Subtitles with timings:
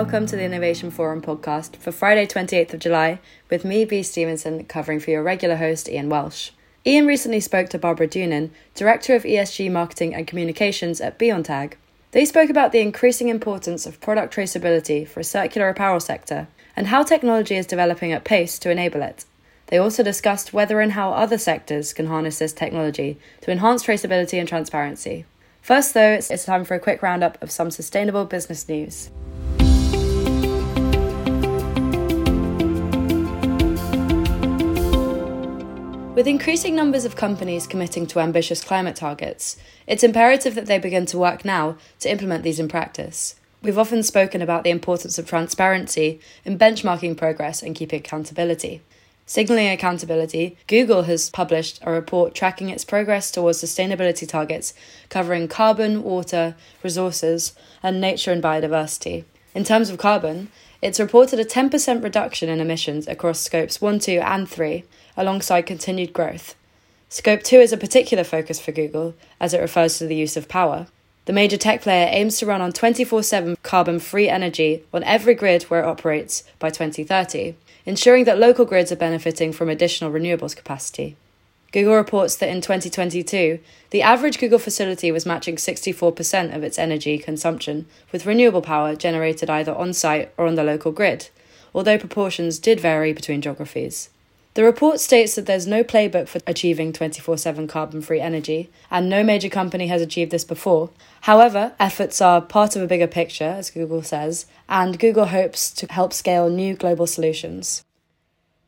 [0.00, 4.64] welcome to the Innovation Forum podcast for Friday, 28th of July, with me, Bea Stevenson,
[4.64, 6.52] covering for your regular host, Ian Welsh.
[6.86, 11.74] Ian recently spoke to Barbara Dunin, Director of ESG Marketing and Communications at Beontag.
[12.12, 16.86] They spoke about the increasing importance of product traceability for a circular apparel sector and
[16.86, 19.26] how technology is developing at pace to enable it.
[19.66, 24.38] They also discussed whether and how other sectors can harness this technology to enhance traceability
[24.38, 25.26] and transparency.
[25.60, 29.10] First, though, it's time for a quick roundup of some sustainable business news.
[36.14, 41.06] With increasing numbers of companies committing to ambitious climate targets, it's imperative that they begin
[41.06, 43.36] to work now to implement these in practice.
[43.62, 48.82] We've often spoken about the importance of transparency in benchmarking progress and keeping accountability.
[49.24, 54.74] Signaling accountability, Google has published a report tracking its progress towards sustainability targets
[55.10, 59.24] covering carbon, water, resources, and nature and biodiversity.
[59.54, 60.48] In terms of carbon,
[60.82, 64.84] it's reported a 10% reduction in emissions across scopes 1, 2, and 3,
[65.16, 66.54] alongside continued growth.
[67.08, 70.48] Scope 2 is a particular focus for Google, as it refers to the use of
[70.48, 70.86] power.
[71.24, 75.34] The major tech player aims to run on 24 7 carbon free energy on every
[75.34, 80.56] grid where it operates by 2030, ensuring that local grids are benefiting from additional renewables
[80.56, 81.16] capacity.
[81.72, 87.16] Google reports that in 2022, the average Google facility was matching 64% of its energy
[87.16, 91.28] consumption with renewable power generated either on site or on the local grid,
[91.72, 94.10] although proportions did vary between geographies.
[94.60, 99.08] The report states that there's no playbook for achieving 24 7 carbon free energy, and
[99.08, 100.90] no major company has achieved this before.
[101.22, 105.86] However, efforts are part of a bigger picture, as Google says, and Google hopes to
[105.90, 107.86] help scale new global solutions.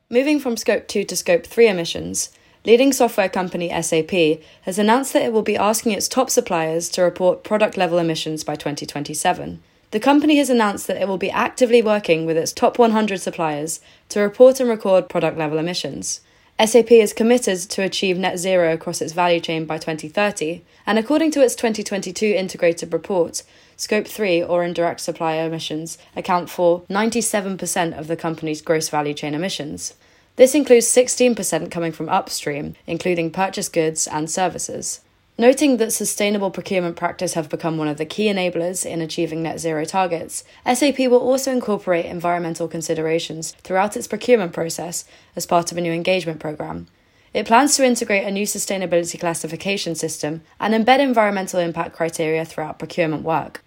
[0.09, 2.31] Moving from Scope 2 to Scope 3 emissions,
[2.65, 7.03] leading software company SAP has announced that it will be asking its top suppliers to
[7.03, 9.62] report product level emissions by 2027.
[9.92, 13.78] The company has announced that it will be actively working with its top 100 suppliers
[14.08, 16.22] to report and record product level emissions.
[16.58, 21.30] SAP is committed to achieve net zero across its value chain by 2030, and according
[21.32, 23.42] to its 2022 integrated report,
[23.76, 29.34] Scope 3 or indirect supplier emissions account for 97% of the company's gross value chain
[29.34, 29.92] emissions.
[30.36, 35.00] This includes 16% coming from upstream, including purchased goods and services.
[35.42, 39.58] Noting that sustainable procurement practice have become one of the key enablers in achieving net
[39.58, 45.04] zero targets, SAP will also incorporate environmental considerations throughout its procurement process
[45.34, 46.86] as part of a new engagement program.
[47.34, 52.78] It plans to integrate a new sustainability classification system and embed environmental impact criteria throughout
[52.78, 53.64] procurement work.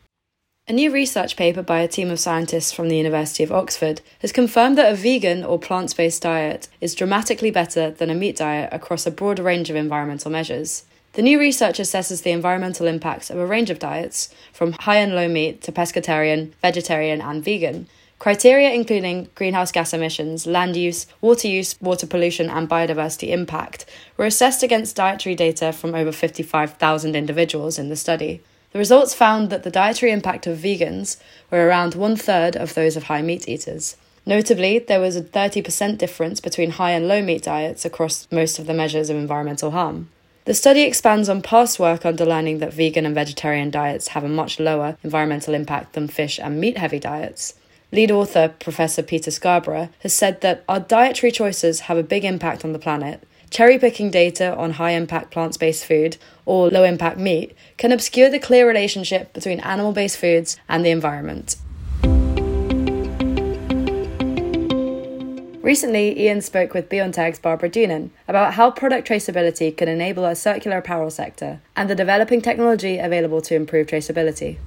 [0.69, 4.31] A new research paper by a team of scientists from the University of Oxford has
[4.31, 8.69] confirmed that a vegan or plant based diet is dramatically better than a meat diet
[8.71, 10.85] across a broad range of environmental measures.
[11.15, 15.15] The new research assesses the environmental impacts of a range of diets, from high and
[15.15, 17.87] low meat to pescatarian, vegetarian, and vegan.
[18.19, 23.85] Criteria including greenhouse gas emissions, land use, water use, water pollution, and biodiversity impact
[24.17, 28.41] were assessed against dietary data from over 55,000 individuals in the study.
[28.73, 31.15] The results found that the dietary impact of vegans
[31.49, 33.95] were around one third of those of high meat eaters.
[34.25, 38.67] Notably, there was a 30% difference between high and low meat diets across most of
[38.67, 40.09] the measures of environmental harm.
[40.45, 44.59] The study expands on past work underlining that vegan and vegetarian diets have a much
[44.59, 47.56] lower environmental impact than fish and meat heavy diets.
[47.91, 52.63] Lead author Professor Peter Scarborough has said that our dietary choices have a big impact
[52.63, 53.23] on the planet.
[53.50, 58.29] Cherry picking data on high impact plant based food or low impact meat can obscure
[58.29, 61.55] the clear relationship between animal based foods and the environment.
[65.65, 70.77] Recently, Ian spoke with Beontag's Barbara Dunin about how product traceability can enable a circular
[70.77, 74.59] apparel sector and the developing technology available to improve traceability.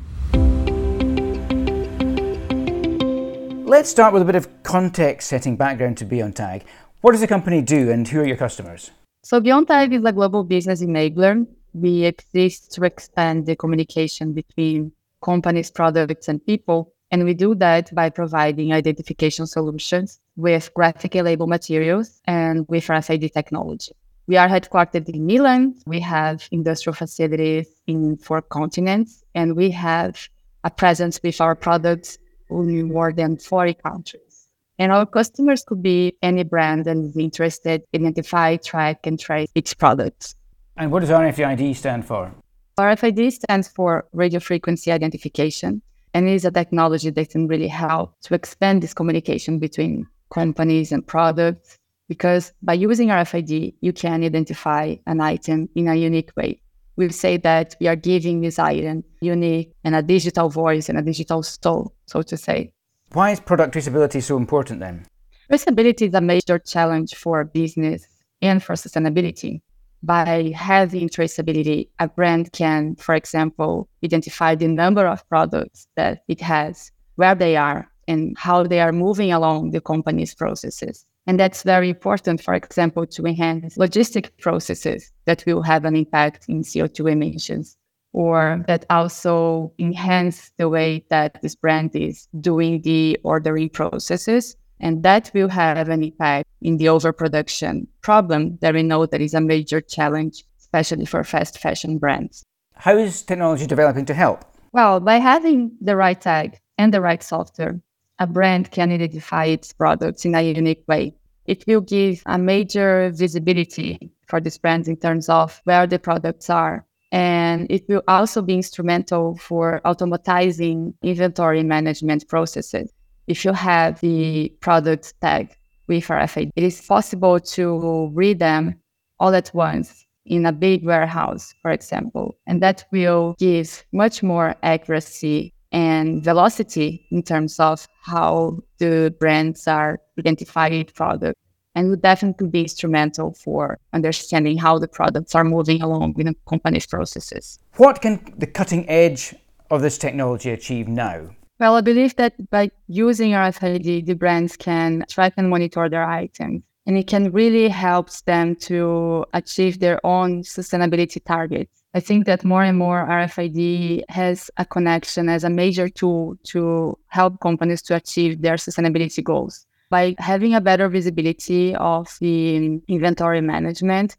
[3.64, 6.64] Let's start with a bit of context setting background to Beontag.
[7.02, 8.90] What does the company do and who are your customers?
[9.23, 11.46] So, Beontag is a global business enabler.
[11.75, 14.90] We exist to expand the communication between
[15.23, 21.46] companies, products, and people and we do that by providing identification solutions with graphic label
[21.46, 23.93] materials and with RFID technology.
[24.26, 25.75] We are headquartered in Milan.
[25.87, 30.28] We have industrial facilities in four continents, and we have
[30.64, 32.19] a presence with our products
[32.50, 34.49] in more than 40 countries.
[34.78, 39.49] And our customers could be any brand that is interested in identify, track, and trace
[39.54, 40.34] its products.
[40.76, 42.32] And what does RFID stand for?
[42.78, 45.82] RFID stands for radio frequency identification
[46.19, 50.91] and it is a technology that can really help to expand this communication between companies
[50.91, 51.79] and products.
[52.09, 56.61] Because by using RFID, you can identify an item in a unique way.
[56.97, 61.03] We say that we are giving this item unique and a digital voice and a
[61.03, 62.73] digital soul, so to say.
[63.12, 65.06] Why is product traceability so important then?
[65.49, 68.09] Traceability is a major challenge for business
[68.43, 69.61] and for sustainability.
[70.03, 76.41] By having traceability, a brand can, for example, identify the number of products that it
[76.41, 81.05] has, where they are, and how they are moving along the company's processes.
[81.27, 86.47] And that's very important, for example, to enhance logistic processes that will have an impact
[86.49, 87.77] in CO2 emissions
[88.12, 94.56] or that also enhance the way that this brand is doing the ordering processes.
[94.80, 99.34] And that will have an impact in the overproduction problem that we know that is
[99.34, 102.44] a major challenge, especially for fast fashion brands.
[102.75, 104.44] How is technology developing to help?
[104.72, 107.80] Well, by having the right tag and the right software,
[108.19, 111.14] a brand can identify its products in a unique way.
[111.46, 116.50] It will give a major visibility for these brands in terms of where the products
[116.50, 116.84] are.
[117.10, 122.92] And it will also be instrumental for automatizing inventory management processes.
[123.28, 125.54] If you have the product tag
[125.86, 128.80] with RFID, it is possible to read them
[129.20, 132.38] all at once in a big warehouse, for example.
[132.46, 139.69] And that will give much more accuracy and velocity in terms of how the brands
[139.69, 141.38] are identifying products
[141.75, 146.34] and would definitely be instrumental for understanding how the products are moving along in a
[146.48, 147.58] company's processes.
[147.76, 149.34] What can the cutting edge
[149.70, 151.28] of this technology achieve now?
[151.60, 156.62] Well, I believe that by using RFID, the brands can track and monitor their items.
[156.87, 161.82] And it can really help them to achieve their own sustainability targets.
[161.94, 166.96] I think that more and more RFID has a connection as a major tool to
[167.08, 169.66] help companies to achieve their sustainability goals.
[169.90, 174.16] By having a better visibility of the inventory management,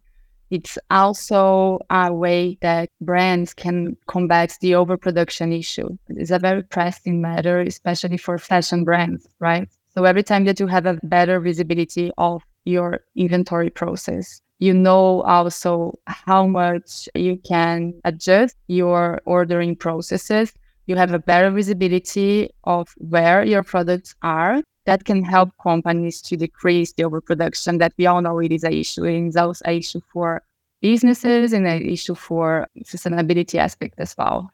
[0.50, 5.98] it's also a way that brands can combat the overproduction issue.
[6.10, 9.70] It's a very pressing matter, especially for fashion brands, right?
[9.96, 15.22] So every time that you have a better visibility of your inventory process, you know
[15.22, 20.54] also how much you can adjust your ordering processes.
[20.86, 24.62] You have a better visibility of where your products are.
[24.90, 28.74] That can help companies to decrease the overproduction that we all know it is an
[28.74, 29.04] issue.
[29.04, 30.42] It is also an issue for
[30.82, 34.50] businesses and an issue for sustainability aspect as well.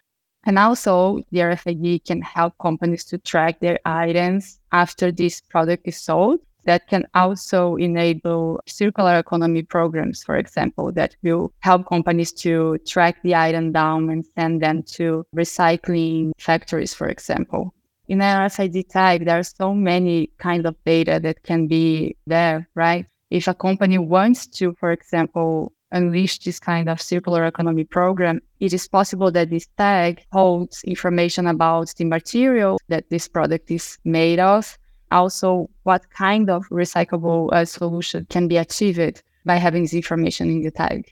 [0.46, 5.96] And also, the RFID can help companies to track their items after this product is
[5.96, 12.78] sold that can also enable circular economy programs, for example, that will help companies to
[12.86, 17.74] track the item down and send them to recycling factories, for example.
[18.08, 23.08] In RFID tag, there are so many kind of data that can be there, right?
[23.32, 28.74] If a company wants to, for example, unleash this kind of circular economy program, it
[28.74, 34.40] is possible that this tag holds information about the material that this product is made
[34.40, 34.78] of,
[35.10, 40.62] also what kind of recyclable uh, solution can be achieved by having this information in
[40.62, 41.12] the tag.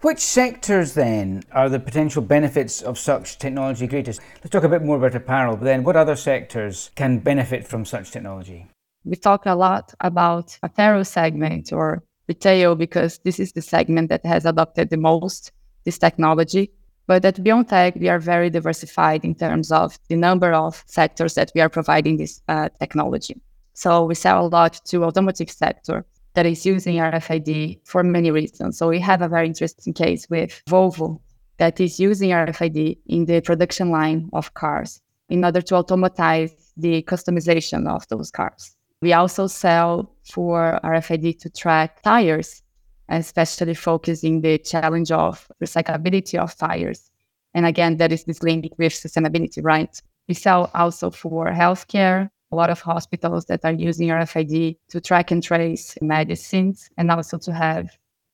[0.00, 4.20] Which sectors then are the potential benefits of such technology greatest?
[4.36, 7.84] Let's talk a bit more about apparel, but then what other sectors can benefit from
[7.84, 8.68] such technology?
[9.04, 14.24] We talk a lot about apparel segment or retail because this is the segment that
[14.24, 15.50] has adopted the most
[15.84, 16.70] this technology.
[17.08, 21.50] But at Beontag, we are very diversified in terms of the number of sectors that
[21.56, 23.40] we are providing this uh, technology.
[23.74, 26.06] So we sell a lot to automotive sector
[26.38, 28.78] that is using RFID for many reasons.
[28.78, 31.20] So we have a very interesting case with Volvo
[31.56, 37.02] that is using RFID in the production line of cars in order to automatize the
[37.02, 38.76] customization of those cars.
[39.02, 42.62] We also sell for RFID to track tires
[43.08, 47.10] especially focusing the challenge of recyclability of tires.
[47.52, 50.00] And again, that is this link with sustainability, right?
[50.28, 55.30] We sell also for healthcare, a lot of hospitals that are using RFID to track
[55.30, 57.90] and trace medicines and also to have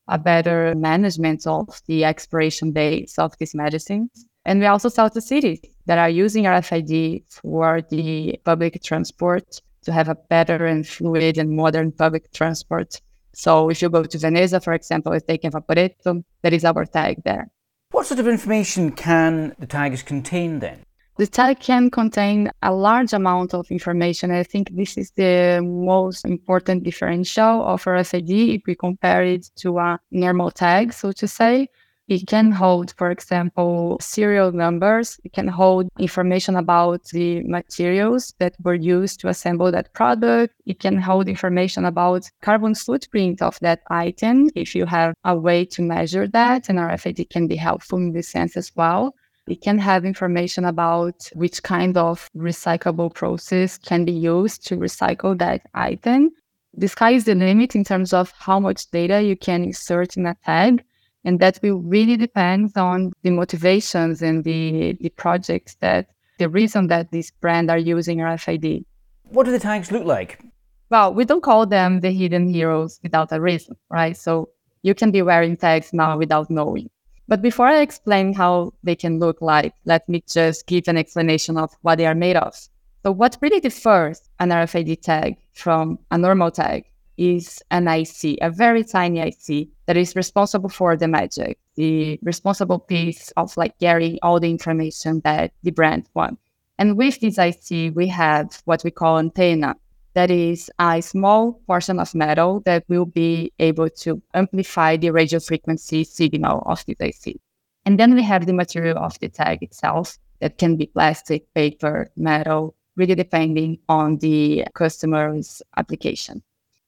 [0.08, 4.26] a better management of the expiration dates of these medicines.
[4.44, 9.92] And we also sell to cities that are using RFID for the public transport to
[9.92, 13.00] have a better and fluid and modern public transport
[13.34, 17.22] so if you go to Veneza, for example, it's taken Vaporetto, there is our tag
[17.24, 17.50] there.
[17.90, 20.84] What sort of information can the tags contain then?
[21.16, 24.32] The tag can contain a large amount of information.
[24.32, 29.78] I think this is the most important differential of RFID if we compare it to
[29.78, 31.68] a normal tag, so to say.
[32.08, 35.20] It can hold, for example, serial numbers.
[35.22, 40.52] It can hold information about the materials that were used to assemble that product.
[40.66, 45.64] It can hold information about carbon footprint of that item if you have a way
[45.66, 46.68] to measure that.
[46.68, 49.14] And RFID can be helpful in this sense as well.
[49.46, 55.38] It can have information about which kind of recyclable process can be used to recycle
[55.38, 56.30] that item.
[56.72, 60.26] The sky is the limit in terms of how much data you can insert in
[60.26, 60.82] a tag.
[61.24, 66.08] And that will really depend on the motivations and the, the projects that
[66.38, 68.84] the reason that these brands are using RFID.
[69.28, 70.42] What do the tags look like?
[70.90, 74.16] Well, we don't call them the hidden heroes without a reason, right?
[74.16, 74.50] So
[74.82, 76.90] you can be wearing tags now without knowing.
[77.26, 81.56] But before I explain how they can look like, let me just give an explanation
[81.56, 82.54] of what they are made of.
[83.02, 86.84] So, what really differs an RFID tag from a normal tag
[87.16, 92.78] is an IC, a very tiny IC that is responsible for the magic, the responsible
[92.78, 96.40] piece of like getting all the information that the brand wants.
[96.78, 99.76] And with this IC, we have what we call antenna.
[100.14, 105.40] That is a small portion of metal that will be able to amplify the radio
[105.40, 107.40] frequency signal of the IC.
[107.84, 112.10] And then we have the material of the tag itself that can be plastic, paper,
[112.16, 116.42] metal, really depending on the customer's application.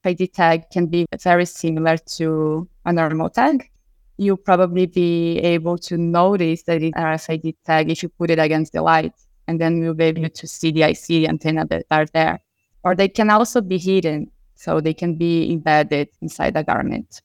[0.05, 3.69] RFID tag can be very similar to a normal tag.
[4.19, 8.73] You'll probably be able to notice that it's RFID tag if you put it against
[8.73, 9.13] the light,
[9.49, 12.39] and then you'll be able to see the IC antenna that are there.
[12.87, 17.21] Or they can also be hidden, so they can be embedded inside a garment.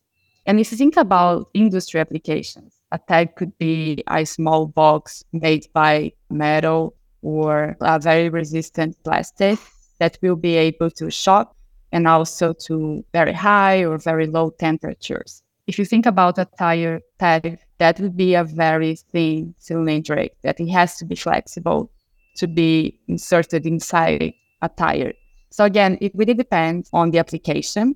[0.48, 5.68] And if you think about industry applications, a tag could be a small box made
[5.72, 9.60] by metal or a very resistant plastic
[10.00, 11.56] that will be able to shock
[11.92, 15.44] and also to very high or very low temperatures.
[15.68, 20.60] If you think about a tire tag, that would be a very thin cylindric that
[20.60, 21.92] it has to be flexible
[22.38, 25.14] to be inserted inside a tire.
[25.52, 27.96] So again, it really depends on the application.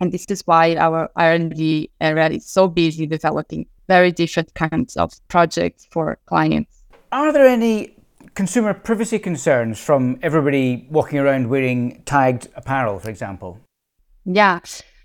[0.00, 5.12] And this is why our R&D area is so busy developing very different kinds of
[5.28, 6.82] projects for clients.
[7.12, 7.96] Are there any
[8.34, 13.60] consumer privacy concerns from everybody walking around wearing tagged apparel, for example?
[14.24, 14.60] Yeah,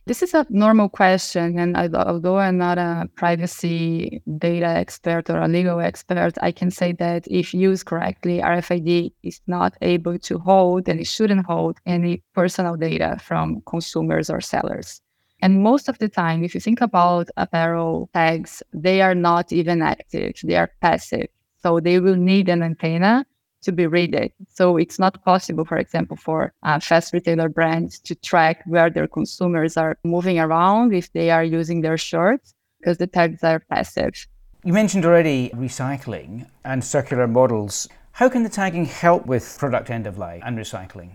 [0.05, 1.59] this is a normal question.
[1.59, 6.93] And although I'm not a privacy data expert or a legal expert, I can say
[6.93, 12.23] that if used correctly, RFID is not able to hold and it shouldn't hold any
[12.33, 15.01] personal data from consumers or sellers.
[15.41, 19.81] And most of the time, if you think about apparel tags, they are not even
[19.81, 21.27] active, they are passive.
[21.63, 23.25] So they will need an antenna
[23.61, 24.31] to be read.
[24.49, 29.07] So it's not possible, for example, for uh, fast retailer brands to track where their
[29.07, 34.27] consumers are moving around if they are using their shirts because the tags are passive.
[34.63, 37.87] You mentioned already recycling and circular models.
[38.13, 41.11] How can the tagging help with product end of life and recycling?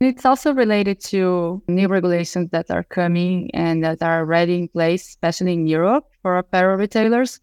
[0.00, 5.08] It's also related to new regulations that are coming and that are already in place,
[5.08, 7.40] especially in Europe for apparel retailers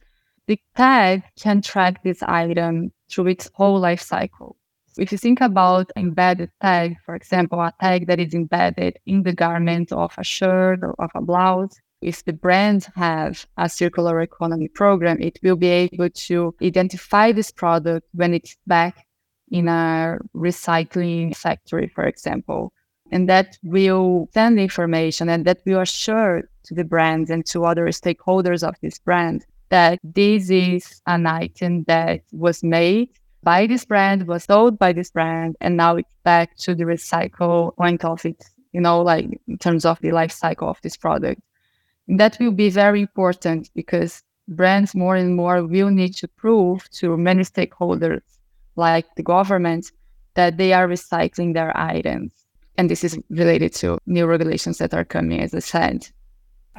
[0.49, 4.55] the tag can track this item through its whole life cycle.
[4.97, 9.33] If you think about embedded tag, for example, a tag that is embedded in the
[9.33, 14.67] garment of a shirt or of a blouse, if the brand have a circular economy
[14.67, 19.05] program, it will be able to identify this product when it's back
[19.51, 22.71] in a recycling factory, for example.
[23.11, 27.87] And that will send information and that will assure to the brand and to other
[27.87, 33.09] stakeholders of this brand that this is an item that was made
[33.43, 37.75] by this brand, was sold by this brand, and now it's back to the recycle
[37.75, 41.41] point of it, you know, like in terms of the life cycle of this product.
[42.07, 46.89] And that will be very important because brands more and more will need to prove
[46.91, 48.21] to many stakeholders,
[48.75, 49.91] like the government,
[50.33, 52.33] that they are recycling their items.
[52.77, 56.07] And this is related to new regulations that are coming, as I said.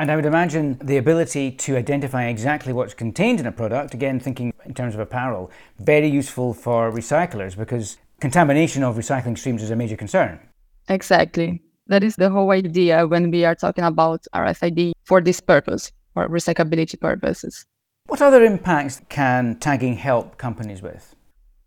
[0.01, 4.19] And I would imagine the ability to identify exactly what's contained in a product, again,
[4.19, 9.71] thinking in terms of apparel, very useful for recyclers because contamination of recycling streams is
[9.71, 10.41] a major concern.
[10.89, 11.61] Exactly.
[11.89, 16.27] That is the whole idea when we are talking about RFID for this purpose, for
[16.31, 17.67] recyclability purposes.
[18.07, 21.15] What other impacts can tagging help companies with?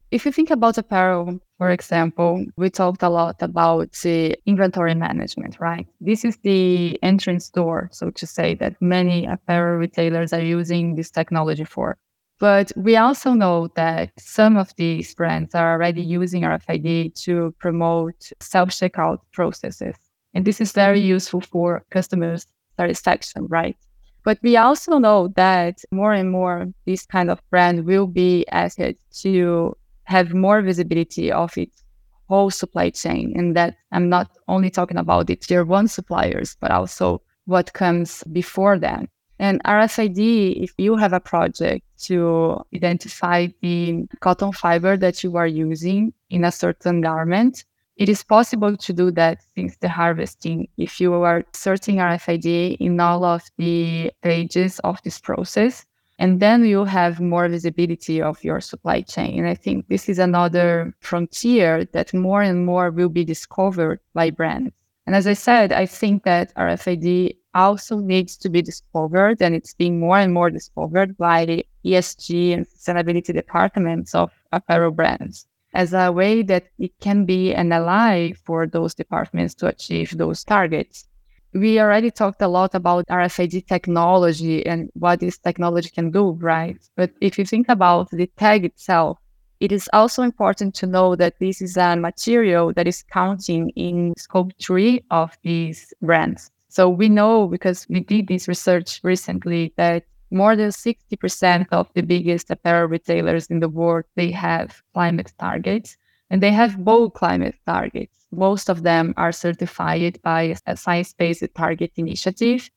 [0.10, 5.62] If you think about apparel, for example, we talked a lot about the inventory management,
[5.62, 5.88] right?
[6.01, 11.10] This is the entrance door, so to say, that many apparel retailers are using this
[11.10, 11.98] technology for.
[12.38, 18.34] But we also know that some of these brands are already using RFID to promote
[18.41, 19.96] self checkout processes.
[20.34, 23.77] And this is very useful for customers' satisfaction, right?
[24.25, 28.82] But we also know that more and more this kind of brand will be asked
[29.22, 31.84] to have more visibility of its
[32.28, 33.34] whole supply chain.
[33.36, 38.24] And that I'm not only talking about the tier one suppliers, but also what comes
[38.32, 39.08] before them.
[39.40, 45.48] And RFID, if you have a project to identify the cotton fiber that you are
[45.48, 47.66] using in a certain garment,
[47.98, 53.00] it is possible to do that since the harvesting if you are searching RFID in
[53.00, 55.86] all of the pages of this process.
[56.24, 59.39] And then you have more visibility of your supply chain.
[59.39, 64.30] And I think this is another frontier that more and more will be discovered by
[64.30, 64.72] brands.
[65.06, 69.74] And as I said, I think that RFID also needs to be discovered and it's
[69.74, 75.92] being more and more discovered by the ESG and sustainability departments of apparel brands as
[75.92, 81.06] a way that it can be an ally for those departments to achieve those targets.
[81.54, 86.78] We already talked a lot about RFID technology and what this technology can do, right?
[86.96, 89.20] But if you think about the tag itself,
[89.60, 94.14] it is also important to know that this is a material that is counting in
[94.18, 96.50] scope three of these brands.
[96.70, 102.02] So we know because we did this research recently that more than 60% of the
[102.02, 105.96] biggest apparel retailers in the world they have climate targets
[106.32, 111.92] and they have bold climate targets most of them are certified by a science-based target
[111.96, 112.70] initiative.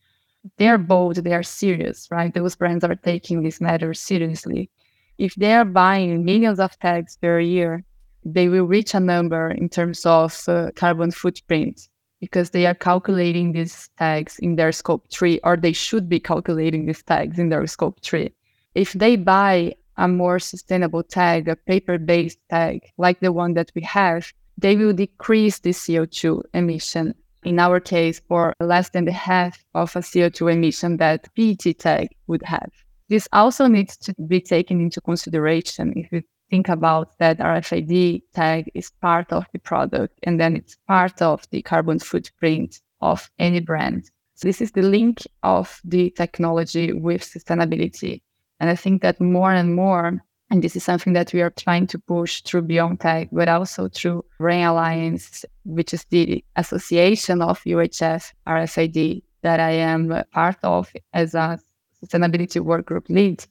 [0.58, 2.32] They're bold they are serious right?
[2.32, 4.70] Those brands are taking this matter seriously.
[5.18, 7.84] If they are buying millions of tags per year
[8.24, 11.88] they will reach a number in terms of uh, carbon footprint
[12.20, 16.86] because they are calculating these tags in their scope 3 or they should be calculating
[16.86, 18.32] these tags in their scope 3
[18.74, 23.70] if they buy a more sustainable tag a paper based tag like the one that
[23.74, 29.12] we have they will decrease the co2 emission in our case for less than the
[29.12, 32.70] half of a co2 emission that pet tag would have
[33.08, 38.70] this also needs to be taken into consideration if you think about that RFID tag
[38.74, 43.60] is part of the product and then it's part of the carbon footprint of any
[43.60, 44.10] brand.
[44.34, 48.22] So this is the link of the technology with sustainability.
[48.60, 51.86] And I think that more and more, and this is something that we are trying
[51.88, 58.32] to push through Beontag, but also through Rain Alliance, which is the association of UHF
[58.46, 61.58] RFID that I am part of as a
[62.02, 63.44] sustainability work group lead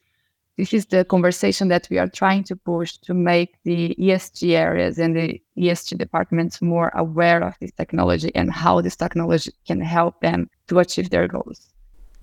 [0.58, 4.98] this is the conversation that we are trying to push to make the ESG areas
[4.98, 10.22] and the ESG departments more aware of this technology and how this technology can help
[10.22, 11.74] them to achieve their goals.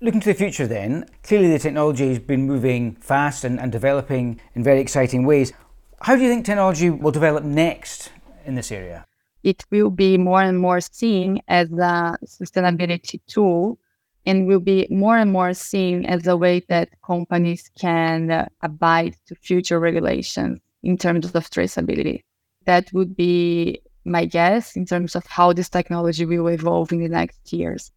[0.03, 4.41] Looking to the future, then, clearly the technology has been moving fast and, and developing
[4.53, 5.53] in very exciting ways.
[6.01, 8.11] How do you think technology will develop next
[8.43, 9.05] in this area?
[9.43, 13.79] It will be more and more seen as a sustainability tool
[14.25, 19.15] and will be more and more seen as a way that companies can uh, abide
[19.27, 22.23] to future regulations in terms of traceability.
[22.65, 27.07] That would be my guess in terms of how this technology will evolve in the
[27.07, 27.93] next years.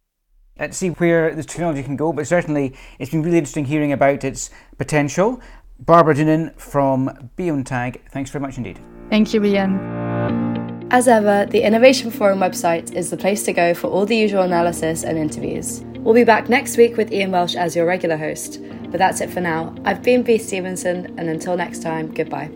[0.59, 4.23] Let's see where this technology can go, but certainly it's been really interesting hearing about
[4.23, 5.39] its potential.
[5.79, 8.79] Barbara Dunin from Beontag, thanks very much indeed.
[9.09, 10.87] Thank you, Ian.
[10.89, 14.43] As ever, the Innovation Forum website is the place to go for all the usual
[14.43, 15.81] analysis and interviews.
[15.99, 18.61] We'll be back next week with Ian Welsh as your regular host.
[18.89, 19.75] But that's it for now.
[19.83, 22.49] I've been Bea Stevenson, and until next time, goodbye.